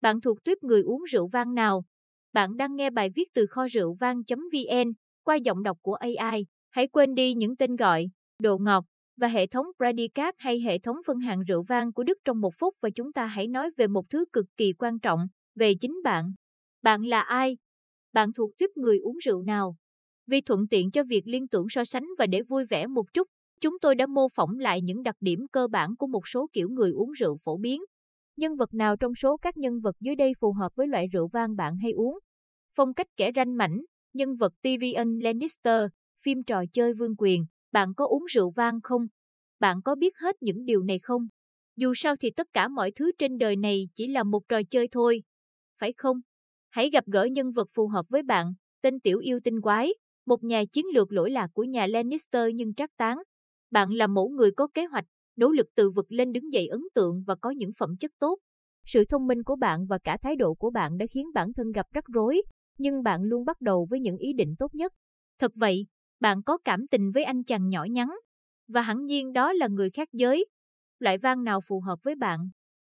Bạn 0.00 0.20
thuộc 0.20 0.44
tuyếp 0.44 0.62
người 0.62 0.82
uống 0.82 1.02
rượu 1.02 1.26
vang 1.26 1.54
nào? 1.54 1.84
Bạn 2.32 2.56
đang 2.56 2.76
nghe 2.76 2.90
bài 2.90 3.10
viết 3.14 3.28
từ 3.34 3.46
kho 3.46 3.66
rượu 3.66 3.94
vang.vn 4.00 4.92
qua 5.24 5.36
giọng 5.36 5.62
đọc 5.62 5.78
của 5.82 5.94
AI. 5.94 6.46
Hãy 6.70 6.88
quên 6.88 7.14
đi 7.14 7.34
những 7.34 7.56
tên 7.56 7.76
gọi, 7.76 8.10
độ 8.42 8.58
ngọt 8.58 8.84
và 9.16 9.28
hệ 9.28 9.46
thống 9.46 9.66
Predicat 9.76 10.34
hay 10.38 10.60
hệ 10.60 10.78
thống 10.78 10.96
phân 11.06 11.18
hạng 11.18 11.40
rượu 11.40 11.62
vang 11.62 11.92
của 11.92 12.02
Đức 12.02 12.18
trong 12.24 12.40
một 12.40 12.54
phút 12.58 12.74
và 12.80 12.90
chúng 12.90 13.12
ta 13.12 13.26
hãy 13.26 13.48
nói 13.48 13.70
về 13.76 13.86
một 13.86 14.10
thứ 14.10 14.24
cực 14.32 14.46
kỳ 14.56 14.72
quan 14.72 14.98
trọng, 14.98 15.20
về 15.54 15.74
chính 15.74 16.02
bạn. 16.04 16.32
Bạn 16.82 17.02
là 17.02 17.20
ai? 17.20 17.56
Bạn 18.12 18.32
thuộc 18.32 18.50
tuyếp 18.58 18.70
người 18.76 18.98
uống 18.98 19.18
rượu 19.18 19.42
nào? 19.42 19.76
Vì 20.26 20.40
thuận 20.40 20.68
tiện 20.70 20.90
cho 20.90 21.04
việc 21.04 21.22
liên 21.26 21.48
tưởng 21.48 21.66
so 21.70 21.84
sánh 21.84 22.06
và 22.18 22.26
để 22.26 22.42
vui 22.42 22.64
vẻ 22.64 22.86
một 22.86 23.04
chút, 23.12 23.28
chúng 23.60 23.78
tôi 23.80 23.94
đã 23.94 24.06
mô 24.06 24.28
phỏng 24.34 24.58
lại 24.58 24.82
những 24.82 25.02
đặc 25.02 25.16
điểm 25.20 25.46
cơ 25.52 25.68
bản 25.68 25.96
của 25.96 26.06
một 26.06 26.28
số 26.28 26.46
kiểu 26.52 26.68
người 26.68 26.90
uống 26.90 27.12
rượu 27.12 27.36
phổ 27.44 27.56
biến. 27.56 27.80
Nhân 28.38 28.56
vật 28.56 28.74
nào 28.74 28.96
trong 28.96 29.14
số 29.14 29.36
các 29.36 29.56
nhân 29.56 29.80
vật 29.80 29.96
dưới 30.00 30.16
đây 30.16 30.32
phù 30.40 30.52
hợp 30.52 30.72
với 30.74 30.86
loại 30.86 31.06
rượu 31.06 31.28
vang 31.32 31.56
bạn 31.56 31.76
hay 31.76 31.92
uống? 31.92 32.18
Phong 32.74 32.94
cách 32.94 33.06
kẻ 33.16 33.30
ranh 33.36 33.56
mảnh, 33.56 33.80
nhân 34.12 34.34
vật 34.34 34.52
Tyrion 34.62 35.18
Lannister, 35.18 35.82
phim 36.22 36.42
trò 36.42 36.62
chơi 36.72 36.94
vương 36.94 37.14
quyền, 37.18 37.46
bạn 37.72 37.94
có 37.96 38.06
uống 38.06 38.24
rượu 38.24 38.50
vang 38.50 38.80
không? 38.82 39.06
Bạn 39.60 39.82
có 39.84 39.94
biết 39.94 40.16
hết 40.16 40.36
những 40.40 40.64
điều 40.64 40.82
này 40.82 40.98
không? 40.98 41.28
Dù 41.76 41.92
sao 41.96 42.16
thì 42.16 42.30
tất 42.30 42.46
cả 42.52 42.68
mọi 42.68 42.90
thứ 42.90 43.10
trên 43.18 43.38
đời 43.38 43.56
này 43.56 43.88
chỉ 43.94 44.08
là 44.08 44.22
một 44.22 44.42
trò 44.48 44.60
chơi 44.70 44.88
thôi. 44.92 45.22
Phải 45.80 45.92
không? 45.92 46.20
Hãy 46.68 46.90
gặp 46.90 47.04
gỡ 47.06 47.24
nhân 47.24 47.50
vật 47.50 47.68
phù 47.74 47.88
hợp 47.88 48.06
với 48.08 48.22
bạn, 48.22 48.54
tên 48.82 49.00
tiểu 49.00 49.18
yêu 49.18 49.40
tinh 49.44 49.60
quái, 49.60 49.94
một 50.26 50.44
nhà 50.44 50.62
chiến 50.72 50.86
lược 50.94 51.12
lỗi 51.12 51.30
lạc 51.30 51.48
của 51.52 51.64
nhà 51.64 51.86
Lannister 51.86 52.54
nhưng 52.54 52.74
trác 52.74 52.90
tán. 52.96 53.18
Bạn 53.70 53.90
là 53.90 54.06
mẫu 54.06 54.28
người 54.28 54.50
có 54.50 54.68
kế 54.74 54.84
hoạch, 54.84 55.04
nỗ 55.38 55.50
lực 55.50 55.66
từ 55.76 55.90
vực 55.90 56.12
lên 56.12 56.32
đứng 56.32 56.52
dậy 56.52 56.66
ấn 56.66 56.80
tượng 56.94 57.22
và 57.26 57.34
có 57.34 57.50
những 57.50 57.70
phẩm 57.78 57.96
chất 58.00 58.10
tốt. 58.18 58.38
Sự 58.86 59.04
thông 59.04 59.26
minh 59.26 59.42
của 59.42 59.56
bạn 59.56 59.86
và 59.86 59.98
cả 60.04 60.18
thái 60.22 60.36
độ 60.36 60.54
của 60.54 60.70
bạn 60.70 60.98
đã 60.98 61.06
khiến 61.10 61.26
bản 61.34 61.52
thân 61.52 61.72
gặp 61.72 61.86
rắc 61.94 62.04
rối, 62.14 62.42
nhưng 62.78 63.02
bạn 63.02 63.22
luôn 63.22 63.44
bắt 63.44 63.60
đầu 63.60 63.86
với 63.90 64.00
những 64.00 64.16
ý 64.16 64.32
định 64.32 64.54
tốt 64.58 64.74
nhất. 64.74 64.92
Thật 65.38 65.52
vậy, 65.54 65.86
bạn 66.20 66.42
có 66.42 66.58
cảm 66.64 66.86
tình 66.90 67.10
với 67.10 67.24
anh 67.24 67.44
chàng 67.44 67.68
nhỏ 67.68 67.84
nhắn, 67.84 68.08
và 68.68 68.80
hẳn 68.80 69.04
nhiên 69.04 69.32
đó 69.32 69.52
là 69.52 69.68
người 69.68 69.90
khác 69.90 70.08
giới. 70.12 70.46
Loại 70.98 71.18
vang 71.18 71.44
nào 71.44 71.60
phù 71.68 71.80
hợp 71.80 71.98
với 72.02 72.14
bạn? 72.14 72.50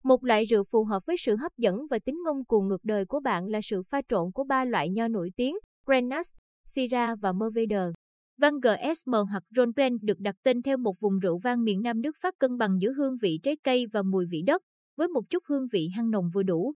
Một 0.04 0.24
loại 0.24 0.44
rượu 0.44 0.62
phù 0.70 0.84
hợp 0.84 1.06
với 1.06 1.16
sự 1.18 1.36
hấp 1.36 1.52
dẫn 1.56 1.76
và 1.90 1.98
tính 1.98 2.22
ngông 2.24 2.44
cuồng 2.44 2.68
ngược 2.68 2.84
đời 2.84 3.04
của 3.06 3.20
bạn 3.20 3.46
là 3.46 3.60
sự 3.62 3.82
pha 3.90 4.00
trộn 4.08 4.32
của 4.32 4.44
ba 4.44 4.64
loại 4.64 4.90
nho 4.90 5.08
nổi 5.08 5.30
tiếng, 5.36 5.56
Grenache, 5.86 6.30
Syrah 6.66 7.18
và 7.20 7.32
Mourvèdre. 7.32 8.01
Vang 8.38 8.60
GSM 8.60 9.12
hoặc 9.30 9.42
Ron 9.56 9.72
được 10.02 10.20
đặt 10.20 10.36
tên 10.42 10.62
theo 10.62 10.76
một 10.76 11.00
vùng 11.00 11.18
rượu 11.18 11.38
vang 11.38 11.64
miền 11.64 11.82
Nam 11.82 12.02
nước 12.02 12.16
Pháp 12.20 12.34
cân 12.38 12.58
bằng 12.58 12.80
giữa 12.80 12.92
hương 12.92 13.16
vị 13.22 13.40
trái 13.42 13.56
cây 13.64 13.86
và 13.92 14.02
mùi 14.02 14.26
vị 14.30 14.42
đất, 14.46 14.62
với 14.96 15.08
một 15.08 15.30
chút 15.30 15.42
hương 15.46 15.66
vị 15.72 15.88
hăng 15.96 16.10
nồng 16.10 16.30
vừa 16.34 16.42
đủ. 16.42 16.74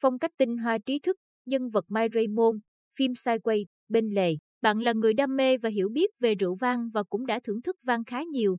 Phong 0.00 0.18
cách 0.18 0.30
tinh 0.38 0.58
hoa 0.58 0.78
trí 0.78 0.98
thức, 0.98 1.16
nhân 1.46 1.68
vật 1.68 1.84
Mai 1.88 2.08
Raymond, 2.14 2.60
phim 2.96 3.12
Sideway, 3.12 3.64
bên 3.88 4.10
lề. 4.14 4.36
Bạn 4.62 4.78
là 4.78 4.92
người 4.92 5.14
đam 5.14 5.36
mê 5.36 5.58
và 5.58 5.68
hiểu 5.68 5.88
biết 5.88 6.10
về 6.20 6.34
rượu 6.34 6.54
vang 6.54 6.88
và 6.94 7.02
cũng 7.02 7.26
đã 7.26 7.40
thưởng 7.44 7.62
thức 7.62 7.76
vang 7.84 8.04
khá 8.04 8.22
nhiều. 8.22 8.56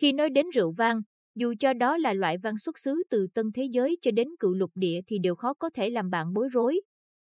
Khi 0.00 0.12
nói 0.12 0.30
đến 0.30 0.46
rượu 0.50 0.72
vang, 0.72 1.02
dù 1.34 1.54
cho 1.60 1.72
đó 1.72 1.96
là 1.96 2.12
loại 2.12 2.38
vang 2.38 2.58
xuất 2.58 2.78
xứ 2.78 3.02
từ 3.10 3.26
tân 3.34 3.52
thế 3.54 3.64
giới 3.72 3.96
cho 4.02 4.10
đến 4.10 4.28
cựu 4.40 4.54
lục 4.54 4.70
địa 4.74 5.00
thì 5.06 5.18
đều 5.18 5.34
khó 5.34 5.54
có 5.54 5.70
thể 5.74 5.90
làm 5.90 6.10
bạn 6.10 6.32
bối 6.32 6.48
rối. 6.52 6.80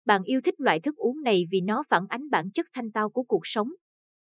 Bạn 0.04 0.22
yêu 0.24 0.40
thích 0.40 0.54
loại 0.58 0.80
thức 0.80 0.96
uống 0.96 1.22
này 1.22 1.44
vì 1.50 1.60
nó 1.60 1.82
phản 1.88 2.06
ánh 2.08 2.30
bản 2.30 2.50
chất 2.50 2.66
thanh 2.72 2.92
tao 2.92 3.10
của 3.10 3.22
cuộc 3.22 3.40
sống. 3.44 3.68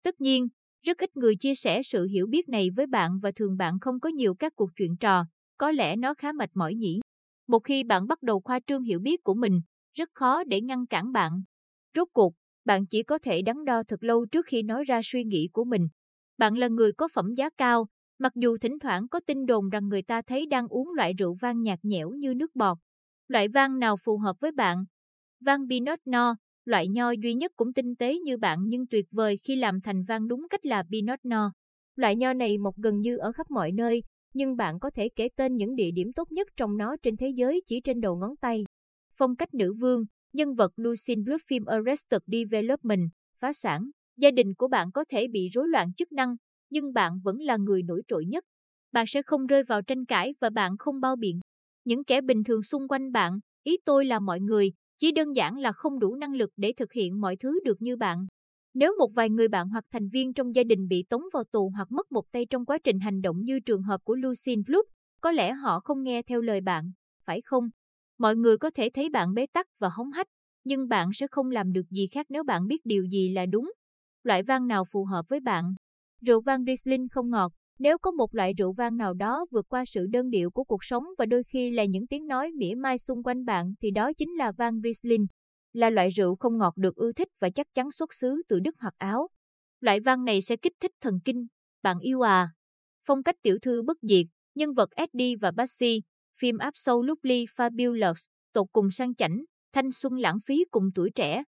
Tất 0.02 0.20
nhiên, 0.20 0.48
rất 0.86 0.98
ít 0.98 1.16
người 1.16 1.36
chia 1.36 1.54
sẻ 1.54 1.82
sự 1.82 2.06
hiểu 2.06 2.26
biết 2.26 2.48
này 2.48 2.70
với 2.76 2.86
bạn 2.86 3.18
và 3.22 3.30
thường 3.36 3.56
bạn 3.56 3.78
không 3.80 4.00
có 4.00 4.08
nhiều 4.08 4.34
các 4.34 4.52
cuộc 4.56 4.70
chuyện 4.76 4.96
trò, 4.96 5.24
có 5.58 5.70
lẽ 5.70 5.96
nó 5.96 6.14
khá 6.14 6.32
mệt 6.32 6.50
mỏi 6.54 6.74
nhỉ. 6.74 7.00
Một 7.48 7.60
khi 7.64 7.84
bạn 7.84 8.06
bắt 8.06 8.22
đầu 8.22 8.40
khoa 8.40 8.60
trương 8.66 8.82
hiểu 8.82 9.00
biết 9.00 9.22
của 9.24 9.34
mình, 9.34 9.60
rất 9.94 10.08
khó 10.14 10.44
để 10.44 10.60
ngăn 10.60 10.86
cản 10.86 11.12
bạn. 11.12 11.42
Rốt 11.96 12.08
cuộc, 12.12 12.34
bạn 12.64 12.86
chỉ 12.86 13.02
có 13.02 13.18
thể 13.18 13.42
đắn 13.42 13.64
đo 13.64 13.82
thật 13.88 14.02
lâu 14.04 14.26
trước 14.26 14.46
khi 14.46 14.62
nói 14.62 14.84
ra 14.84 15.00
suy 15.04 15.24
nghĩ 15.24 15.48
của 15.52 15.64
mình. 15.64 15.88
Bạn 16.38 16.58
là 16.58 16.68
người 16.68 16.92
có 16.92 17.08
phẩm 17.14 17.34
giá 17.34 17.50
cao, 17.56 17.86
mặc 18.18 18.32
dù 18.36 18.56
thỉnh 18.58 18.78
thoảng 18.78 19.08
có 19.08 19.20
tin 19.26 19.46
đồn 19.46 19.68
rằng 19.68 19.88
người 19.88 20.02
ta 20.02 20.22
thấy 20.22 20.46
đang 20.46 20.68
uống 20.68 20.88
loại 20.96 21.12
rượu 21.18 21.34
vang 21.40 21.62
nhạt 21.62 21.78
nhẽo 21.82 22.10
như 22.10 22.34
nước 22.34 22.54
bọt. 22.56 22.78
Loại 23.28 23.48
vang 23.48 23.78
nào 23.78 23.96
phù 24.04 24.18
hợp 24.18 24.36
với 24.40 24.52
bạn? 24.52 24.84
Vang 25.40 25.68
Pinot 25.68 25.98
noir 26.06 26.36
loại 26.64 26.88
nho 26.88 27.10
duy 27.10 27.34
nhất 27.34 27.52
cũng 27.56 27.72
tinh 27.72 27.96
tế 27.96 28.18
như 28.18 28.36
bạn 28.36 28.58
nhưng 28.66 28.86
tuyệt 28.86 29.06
vời 29.10 29.38
khi 29.42 29.56
làm 29.56 29.80
thành 29.80 30.02
vang 30.02 30.28
đúng 30.28 30.46
cách 30.50 30.66
là 30.66 30.82
Pinot 30.90 31.18
Noir. 31.24 31.50
Loại 31.96 32.16
nho 32.16 32.32
này 32.32 32.58
mọc 32.58 32.76
gần 32.76 33.00
như 33.00 33.16
ở 33.16 33.32
khắp 33.32 33.50
mọi 33.50 33.72
nơi, 33.72 34.02
nhưng 34.34 34.56
bạn 34.56 34.78
có 34.78 34.90
thể 34.94 35.08
kể 35.16 35.28
tên 35.36 35.56
những 35.56 35.74
địa 35.74 35.90
điểm 35.94 36.12
tốt 36.12 36.32
nhất 36.32 36.48
trong 36.56 36.76
nó 36.76 36.96
trên 37.02 37.16
thế 37.16 37.28
giới 37.36 37.62
chỉ 37.66 37.80
trên 37.80 38.00
đầu 38.00 38.16
ngón 38.16 38.36
tay. 38.36 38.64
Phong 39.12 39.36
cách 39.36 39.54
nữ 39.54 39.74
vương, 39.80 40.04
nhân 40.32 40.54
vật 40.54 40.72
Lucine 40.76 41.22
Blue 41.22 41.36
Film 41.48 41.64
Arrested 41.66 42.20
Development, 42.26 43.10
phá 43.38 43.52
sản. 43.52 43.90
Gia 44.16 44.30
đình 44.30 44.54
của 44.54 44.68
bạn 44.68 44.92
có 44.92 45.04
thể 45.08 45.28
bị 45.28 45.48
rối 45.48 45.68
loạn 45.68 45.92
chức 45.92 46.12
năng, 46.12 46.36
nhưng 46.70 46.92
bạn 46.92 47.20
vẫn 47.24 47.38
là 47.38 47.56
người 47.56 47.82
nổi 47.82 48.02
trội 48.08 48.24
nhất. 48.26 48.44
Bạn 48.92 49.04
sẽ 49.08 49.22
không 49.22 49.46
rơi 49.46 49.62
vào 49.62 49.82
tranh 49.82 50.04
cãi 50.04 50.34
và 50.40 50.50
bạn 50.50 50.72
không 50.78 51.00
bao 51.00 51.16
biện. 51.16 51.40
Những 51.84 52.04
kẻ 52.04 52.20
bình 52.20 52.44
thường 52.44 52.62
xung 52.62 52.88
quanh 52.88 53.12
bạn, 53.12 53.38
ý 53.62 53.76
tôi 53.84 54.04
là 54.04 54.18
mọi 54.18 54.40
người, 54.40 54.72
chỉ 55.00 55.12
đơn 55.12 55.36
giản 55.36 55.58
là 55.58 55.72
không 55.72 55.98
đủ 55.98 56.14
năng 56.14 56.34
lực 56.34 56.50
để 56.56 56.72
thực 56.76 56.92
hiện 56.92 57.20
mọi 57.20 57.36
thứ 57.36 57.60
được 57.64 57.82
như 57.82 57.96
bạn. 57.96 58.26
Nếu 58.74 58.94
một 58.98 59.10
vài 59.14 59.30
người 59.30 59.48
bạn 59.48 59.68
hoặc 59.68 59.84
thành 59.90 60.08
viên 60.08 60.32
trong 60.34 60.54
gia 60.54 60.64
đình 60.64 60.88
bị 60.88 61.04
tống 61.08 61.22
vào 61.32 61.44
tù 61.44 61.72
hoặc 61.76 61.92
mất 61.92 62.12
một 62.12 62.32
tay 62.32 62.46
trong 62.50 62.64
quá 62.64 62.78
trình 62.84 63.00
hành 63.00 63.22
động 63.22 63.44
như 63.44 63.60
trường 63.60 63.82
hợp 63.82 64.00
của 64.04 64.14
Lucine 64.14 64.62
Bluth, 64.66 64.88
có 65.20 65.32
lẽ 65.32 65.52
họ 65.52 65.80
không 65.80 66.02
nghe 66.02 66.22
theo 66.22 66.40
lời 66.40 66.60
bạn, 66.60 66.92
phải 67.24 67.40
không? 67.40 67.70
Mọi 68.18 68.36
người 68.36 68.58
có 68.58 68.70
thể 68.70 68.90
thấy 68.94 69.10
bạn 69.10 69.34
bế 69.34 69.46
tắc 69.46 69.66
và 69.78 69.88
hống 69.88 70.10
hách, 70.10 70.26
nhưng 70.64 70.88
bạn 70.88 71.10
sẽ 71.14 71.26
không 71.30 71.50
làm 71.50 71.72
được 71.72 71.90
gì 71.90 72.06
khác 72.06 72.26
nếu 72.28 72.44
bạn 72.44 72.66
biết 72.66 72.80
điều 72.84 73.04
gì 73.04 73.28
là 73.28 73.46
đúng. 73.46 73.72
Loại 74.22 74.42
vang 74.42 74.66
nào 74.66 74.84
phù 74.92 75.04
hợp 75.04 75.22
với 75.28 75.40
bạn? 75.40 75.74
Rượu 76.20 76.40
vang 76.40 76.64
Riesling 76.64 77.08
không 77.08 77.30
ngọt. 77.30 77.52
Nếu 77.80 77.98
có 77.98 78.10
một 78.10 78.34
loại 78.34 78.52
rượu 78.58 78.72
vang 78.72 78.96
nào 78.96 79.14
đó 79.14 79.46
vượt 79.50 79.68
qua 79.68 79.84
sự 79.84 80.06
đơn 80.06 80.30
điệu 80.30 80.50
của 80.50 80.64
cuộc 80.64 80.84
sống 80.84 81.04
và 81.18 81.26
đôi 81.26 81.42
khi 81.44 81.70
là 81.70 81.84
những 81.84 82.06
tiếng 82.06 82.26
nói 82.26 82.50
mỉa 82.56 82.74
mai 82.74 82.98
xung 82.98 83.22
quanh 83.22 83.44
bạn 83.44 83.74
thì 83.82 83.90
đó 83.90 84.12
chính 84.12 84.30
là 84.38 84.52
vang 84.52 84.80
Riesling. 84.84 85.26
Là 85.72 85.90
loại 85.90 86.08
rượu 86.08 86.36
không 86.36 86.58
ngọt 86.58 86.76
được 86.76 86.96
ưa 86.96 87.12
thích 87.12 87.28
và 87.38 87.50
chắc 87.50 87.66
chắn 87.74 87.90
xuất 87.90 88.14
xứ 88.14 88.42
từ 88.48 88.60
Đức 88.60 88.74
hoặc 88.78 88.94
Áo. 88.98 89.28
Loại 89.80 90.00
vang 90.00 90.24
này 90.24 90.42
sẽ 90.42 90.56
kích 90.56 90.72
thích 90.80 90.90
thần 91.00 91.14
kinh. 91.24 91.46
Bạn 91.82 91.98
yêu 92.00 92.20
à? 92.20 92.50
Phong 93.06 93.22
cách 93.22 93.36
tiểu 93.42 93.58
thư 93.62 93.82
bất 93.82 93.96
diệt, 94.02 94.26
nhân 94.54 94.72
vật 94.72 94.90
Eddie 94.90 95.36
và 95.40 95.50
Bassi, 95.50 96.02
phim 96.38 96.58
áp 96.58 96.72
sâu 96.74 96.98
Absolutely 96.98 97.44
Fabulous, 97.44 98.26
tột 98.52 98.66
cùng 98.72 98.90
sang 98.90 99.14
chảnh, 99.14 99.44
thanh 99.72 99.92
xuân 99.92 100.18
lãng 100.18 100.38
phí 100.46 100.64
cùng 100.70 100.84
tuổi 100.94 101.10
trẻ. 101.14 101.44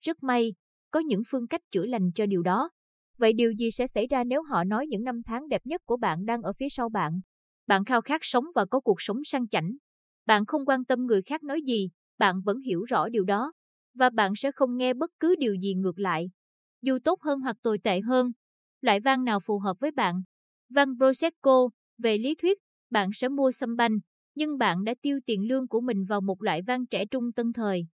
Rất 0.00 0.22
may, 0.22 0.54
có 0.90 1.00
những 1.00 1.22
phương 1.28 1.48
cách 1.48 1.60
chữa 1.70 1.86
lành 1.86 2.12
cho 2.14 2.26
điều 2.26 2.42
đó. 2.42 2.70
Vậy 3.18 3.32
điều 3.32 3.52
gì 3.52 3.70
sẽ 3.70 3.86
xảy 3.86 4.06
ra 4.06 4.24
nếu 4.24 4.42
họ 4.42 4.64
nói 4.64 4.86
những 4.86 5.04
năm 5.04 5.22
tháng 5.26 5.48
đẹp 5.48 5.66
nhất 5.66 5.82
của 5.86 5.96
bạn 5.96 6.26
đang 6.26 6.42
ở 6.42 6.52
phía 6.52 6.68
sau 6.68 6.88
bạn? 6.88 7.20
Bạn 7.66 7.84
khao 7.84 8.00
khát 8.02 8.20
sống 8.24 8.44
và 8.54 8.64
có 8.64 8.80
cuộc 8.80 9.00
sống 9.00 9.24
sang 9.24 9.48
chảnh. 9.48 9.76
Bạn 10.26 10.46
không 10.46 10.66
quan 10.66 10.84
tâm 10.84 11.06
người 11.06 11.22
khác 11.22 11.42
nói 11.42 11.62
gì, 11.62 11.90
bạn 12.18 12.40
vẫn 12.44 12.60
hiểu 12.60 12.84
rõ 12.84 13.08
điều 13.08 13.24
đó. 13.24 13.52
Và 13.94 14.10
bạn 14.10 14.32
sẽ 14.36 14.52
không 14.52 14.76
nghe 14.76 14.94
bất 14.94 15.10
cứ 15.20 15.34
điều 15.38 15.54
gì 15.54 15.74
ngược 15.74 15.98
lại. 15.98 16.30
Dù 16.82 16.98
tốt 17.04 17.20
hơn 17.22 17.40
hoặc 17.40 17.56
tồi 17.62 17.78
tệ 17.78 18.00
hơn, 18.00 18.32
loại 18.80 19.00
vang 19.00 19.24
nào 19.24 19.40
phù 19.40 19.58
hợp 19.58 19.76
với 19.80 19.90
bạn? 19.90 20.22
Vang 20.68 20.96
Prosecco, 20.98 21.68
về 21.98 22.18
lý 22.18 22.34
thuyết, 22.34 22.58
bạn 22.90 23.10
sẽ 23.14 23.28
mua 23.28 23.50
sâm 23.50 23.76
banh, 23.76 23.98
nhưng 24.34 24.58
bạn 24.58 24.84
đã 24.84 24.94
tiêu 25.02 25.20
tiền 25.26 25.48
lương 25.48 25.68
của 25.68 25.80
mình 25.80 26.04
vào 26.04 26.20
một 26.20 26.42
loại 26.42 26.62
vang 26.62 26.86
trẻ 26.86 27.06
trung 27.06 27.32
tân 27.32 27.52
thời. 27.52 27.86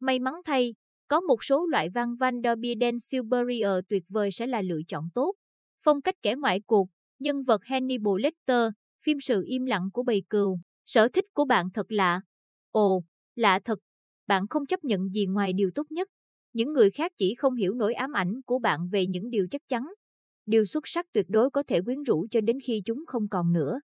May 0.00 0.18
mắn 0.18 0.34
thay, 0.44 0.74
có 1.08 1.20
một 1.20 1.44
số 1.44 1.66
loại 1.66 1.88
vang 1.88 2.16
Van 2.16 2.40
der 2.44 2.58
Bieden 2.58 2.98
Silberier 2.98 3.64
ờ 3.64 3.82
tuyệt 3.88 4.04
vời 4.08 4.30
sẽ 4.30 4.46
là 4.46 4.62
lựa 4.62 4.80
chọn 4.88 5.08
tốt. 5.14 5.34
Phong 5.80 6.02
cách 6.02 6.14
kẻ 6.22 6.34
ngoại 6.34 6.60
cuộc, 6.60 6.88
nhân 7.18 7.42
vật 7.42 7.64
Hannibal 7.64 8.14
Lecter, 8.20 8.68
phim 9.04 9.20
sự 9.20 9.44
im 9.46 9.64
lặng 9.66 9.88
của 9.92 10.02
bầy 10.02 10.22
cừu, 10.30 10.58
sở 10.84 11.08
thích 11.08 11.24
của 11.34 11.44
bạn 11.44 11.70
thật 11.74 11.92
lạ. 11.92 12.20
Ồ, 12.70 13.02
lạ 13.36 13.60
thật, 13.64 13.78
bạn 14.26 14.48
không 14.50 14.66
chấp 14.66 14.84
nhận 14.84 15.08
gì 15.08 15.26
ngoài 15.26 15.52
điều 15.52 15.70
tốt 15.74 15.86
nhất. 15.90 16.08
Những 16.52 16.72
người 16.72 16.90
khác 16.90 17.12
chỉ 17.18 17.34
không 17.34 17.54
hiểu 17.54 17.74
nỗi 17.74 17.94
ám 17.94 18.12
ảnh 18.12 18.42
của 18.46 18.58
bạn 18.58 18.88
về 18.88 19.06
những 19.06 19.30
điều 19.30 19.46
chắc 19.50 19.62
chắn. 19.68 19.82
Điều 20.46 20.64
xuất 20.64 20.88
sắc 20.88 21.06
tuyệt 21.12 21.26
đối 21.28 21.50
có 21.50 21.62
thể 21.62 21.80
quyến 21.80 22.02
rũ 22.02 22.26
cho 22.30 22.40
đến 22.40 22.58
khi 22.64 22.82
chúng 22.84 23.04
không 23.06 23.28
còn 23.28 23.52
nữa. 23.52 23.80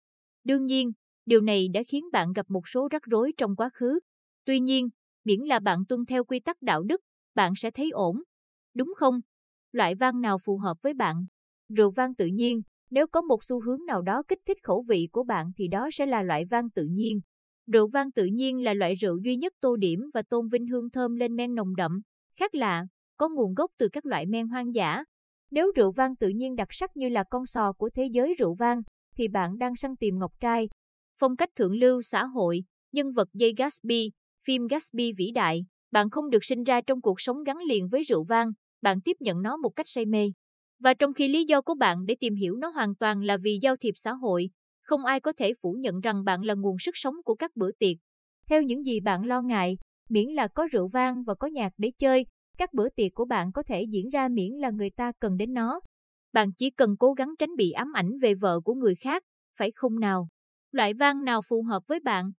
Đương 0.44 0.66
nhiên, 0.66 0.92
điều 1.26 1.40
này 1.40 1.68
đã 1.68 1.82
khiến 1.88 2.04
bạn 2.12 2.32
gặp 2.32 2.50
một 2.50 2.68
số 2.68 2.88
rắc 2.90 3.02
rối 3.04 3.32
trong 3.36 3.56
quá 3.56 3.70
khứ. 3.74 4.00
Tuy 4.44 4.60
nhiên, 4.60 4.88
miễn 5.24 5.40
là 5.40 5.58
bạn 5.58 5.84
tuân 5.88 6.06
theo 6.06 6.24
quy 6.24 6.40
tắc 6.40 6.62
đạo 6.62 6.82
đức, 6.82 7.00
bạn 7.34 7.52
sẽ 7.56 7.70
thấy 7.70 7.90
ổn. 7.90 8.22
Đúng 8.74 8.92
không? 8.96 9.20
Loại 9.72 9.94
vang 9.94 10.20
nào 10.20 10.38
phù 10.38 10.58
hợp 10.58 10.76
với 10.82 10.94
bạn? 10.94 11.26
Rượu 11.68 11.90
vang 11.90 12.14
tự 12.14 12.26
nhiên, 12.26 12.62
nếu 12.90 13.06
có 13.06 13.20
một 13.20 13.44
xu 13.44 13.60
hướng 13.60 13.86
nào 13.86 14.02
đó 14.02 14.22
kích 14.28 14.40
thích 14.46 14.58
khẩu 14.62 14.84
vị 14.88 15.08
của 15.12 15.24
bạn 15.24 15.50
thì 15.56 15.68
đó 15.68 15.88
sẽ 15.92 16.06
là 16.06 16.22
loại 16.22 16.44
vang 16.44 16.70
tự 16.70 16.84
nhiên. 16.84 17.20
Rượu 17.72 17.88
vang 17.88 18.12
tự 18.12 18.24
nhiên 18.24 18.64
là 18.64 18.74
loại 18.74 18.94
rượu 18.94 19.18
duy 19.18 19.36
nhất 19.36 19.52
tô 19.60 19.76
điểm 19.76 20.00
và 20.14 20.22
tôn 20.22 20.48
vinh 20.48 20.66
hương 20.66 20.90
thơm 20.90 21.14
lên 21.14 21.36
men 21.36 21.54
nồng 21.54 21.76
đậm, 21.76 22.00
khác 22.36 22.54
lạ, 22.54 22.86
có 23.16 23.28
nguồn 23.28 23.54
gốc 23.54 23.70
từ 23.78 23.88
các 23.88 24.06
loại 24.06 24.26
men 24.26 24.48
hoang 24.48 24.74
dã. 24.74 25.04
Nếu 25.50 25.72
rượu 25.76 25.90
vang 25.90 26.16
tự 26.16 26.28
nhiên 26.28 26.56
đặc 26.56 26.68
sắc 26.70 26.96
như 26.96 27.08
là 27.08 27.24
con 27.30 27.46
sò 27.46 27.72
của 27.72 27.90
thế 27.90 28.08
giới 28.12 28.34
rượu 28.38 28.54
vang, 28.54 28.82
thì 29.16 29.28
bạn 29.28 29.58
đang 29.58 29.76
săn 29.76 29.96
tìm 29.96 30.18
ngọc 30.18 30.32
trai. 30.40 30.68
Phong 31.18 31.36
cách 31.36 31.50
thượng 31.56 31.74
lưu 31.74 32.02
xã 32.02 32.24
hội, 32.24 32.64
nhân 32.92 33.12
vật 33.12 33.28
dây 33.32 33.54
Gatsby, 33.56 34.10
phim 34.44 34.66
Gatsby 34.66 35.12
vĩ 35.12 35.30
đại, 35.34 35.66
bạn 35.92 36.10
không 36.10 36.30
được 36.30 36.44
sinh 36.44 36.62
ra 36.62 36.80
trong 36.80 37.00
cuộc 37.00 37.20
sống 37.20 37.42
gắn 37.44 37.58
liền 37.68 37.88
với 37.88 38.02
rượu 38.02 38.24
vang, 38.24 38.52
bạn 38.82 39.00
tiếp 39.00 39.16
nhận 39.20 39.42
nó 39.42 39.56
một 39.56 39.70
cách 39.76 39.88
say 39.88 40.06
mê. 40.06 40.32
Và 40.80 40.94
trong 40.94 41.14
khi 41.14 41.28
lý 41.28 41.44
do 41.44 41.60
của 41.60 41.74
bạn 41.74 42.06
để 42.06 42.16
tìm 42.20 42.34
hiểu 42.34 42.56
nó 42.56 42.68
hoàn 42.68 42.94
toàn 42.94 43.22
là 43.22 43.36
vì 43.36 43.58
giao 43.62 43.76
thiệp 43.76 43.92
xã 43.96 44.12
hội, 44.12 44.50
không 44.82 45.04
ai 45.04 45.20
có 45.20 45.32
thể 45.32 45.52
phủ 45.62 45.72
nhận 45.72 46.00
rằng 46.00 46.24
bạn 46.24 46.42
là 46.42 46.54
nguồn 46.54 46.76
sức 46.78 46.90
sống 46.94 47.14
của 47.24 47.34
các 47.34 47.50
bữa 47.56 47.70
tiệc. 47.78 47.96
Theo 48.48 48.62
những 48.62 48.84
gì 48.84 49.00
bạn 49.00 49.24
lo 49.24 49.42
ngại, 49.42 49.76
miễn 50.08 50.28
là 50.28 50.48
có 50.48 50.66
rượu 50.72 50.88
vang 50.88 51.24
và 51.24 51.34
có 51.34 51.48
nhạc 51.48 51.72
để 51.78 51.92
chơi, 51.98 52.26
các 52.58 52.72
bữa 52.72 52.88
tiệc 52.88 53.14
của 53.14 53.24
bạn 53.24 53.52
có 53.52 53.62
thể 53.62 53.82
diễn 53.90 54.08
ra 54.08 54.28
miễn 54.28 54.52
là 54.52 54.70
người 54.70 54.90
ta 54.90 55.12
cần 55.20 55.36
đến 55.36 55.54
nó. 55.54 55.80
Bạn 56.32 56.52
chỉ 56.58 56.70
cần 56.70 56.96
cố 56.98 57.12
gắng 57.12 57.34
tránh 57.38 57.56
bị 57.56 57.70
ám 57.70 57.92
ảnh 57.92 58.18
về 58.22 58.34
vợ 58.34 58.60
của 58.60 58.74
người 58.74 58.94
khác, 58.94 59.22
phải 59.56 59.70
không 59.70 60.00
nào? 60.00 60.28
Loại 60.72 60.94
vang 60.94 61.24
nào 61.24 61.42
phù 61.48 61.62
hợp 61.62 61.82
với 61.86 62.00
bạn? 62.00 62.32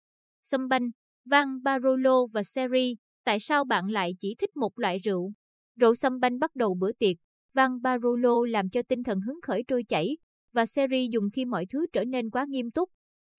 Sâm 0.44 0.68
banh, 0.68 0.90
vang 1.26 1.64
Barolo 1.64 2.26
và 2.34 2.44
Seri 2.44 2.96
tại 3.24 3.40
sao 3.40 3.64
bạn 3.64 3.88
lại 3.88 4.16
chỉ 4.20 4.36
thích 4.40 4.58
một 4.58 4.80
loại 4.80 4.98
rượu? 4.98 5.34
Rượu 5.80 5.96
sâm 5.96 6.20
banh 6.20 6.40
bắt 6.40 6.56
đầu 6.56 6.76
bữa 6.80 6.92
tiệc, 6.92 7.16
vang 7.54 7.82
Barolo 7.82 8.46
làm 8.50 8.70
cho 8.70 8.82
tinh 8.82 9.04
thần 9.04 9.22
hứng 9.22 9.42
khởi 9.42 9.64
trôi 9.68 9.84
chảy, 9.84 10.18
và 10.54 10.66
seri 10.66 11.08
dùng 11.12 11.30
khi 11.34 11.46
mọi 11.46 11.66
thứ 11.66 11.86
trở 11.94 12.04
nên 12.04 12.30
quá 12.30 12.46
nghiêm 12.50 12.72
túc. 12.72 12.90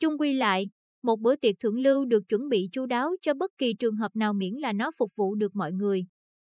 Chung 0.01 0.19
quy 0.19 0.33
lại, 0.33 0.71
một 1.03 1.21
bữa 1.21 1.37
tiệc 1.37 1.55
thượng 1.61 1.79
lưu 1.79 2.05
được 2.05 2.29
chuẩn 2.29 2.49
bị 2.49 2.69
chu 2.73 2.87
đáo 2.87 3.11
cho 3.23 3.35
bất 3.35 3.51
kỳ 3.59 3.75
trường 3.75 3.97
hợp 3.97 4.17
nào 4.17 4.33
miễn 4.33 4.55
là 4.55 4.73
nó 4.73 4.91
phục 4.99 5.11
vụ 5.17 5.35
được 5.35 5.57
mọi 5.57 5.73
người. 5.73 6.07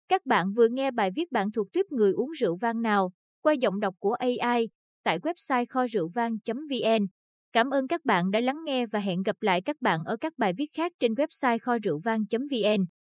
Các 0.09 0.25
bạn 0.25 0.53
vừa 0.53 0.67
nghe 0.67 0.91
bài 0.91 1.11
viết 1.15 1.31
bạn 1.31 1.51
thuộc 1.51 1.73
tuyếp 1.73 1.91
người 1.91 2.11
uống 2.11 2.31
rượu 2.31 2.55
vang 2.55 2.81
nào 2.81 3.11
qua 3.41 3.53
giọng 3.53 3.79
đọc 3.79 3.95
của 3.99 4.13
AI 4.13 4.69
tại 5.03 5.19
website 5.19 5.65
kho 5.69 5.87
rượu 5.87 6.07
vang.vn. 6.15 7.07
Cảm 7.53 7.69
ơn 7.69 7.87
các 7.87 8.05
bạn 8.05 8.31
đã 8.31 8.39
lắng 8.39 8.63
nghe 8.65 8.85
và 8.85 8.99
hẹn 8.99 9.23
gặp 9.23 9.35
lại 9.41 9.61
các 9.61 9.81
bạn 9.81 9.99
ở 10.05 10.17
các 10.17 10.33
bài 10.37 10.53
viết 10.57 10.69
khác 10.73 10.91
trên 10.99 11.13
website 11.13 11.57
kho 11.59 11.77
rượu 11.83 11.99
vang.vn. 11.99 12.96